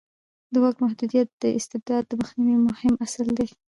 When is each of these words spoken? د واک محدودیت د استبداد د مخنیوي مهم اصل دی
د 0.53 0.55
واک 0.63 0.75
محدودیت 0.83 1.29
د 1.41 1.43
استبداد 1.59 2.03
د 2.07 2.11
مخنیوي 2.21 2.59
مهم 2.69 2.93
اصل 3.05 3.27
دی 3.37 3.47